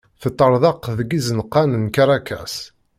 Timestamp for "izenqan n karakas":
1.17-2.55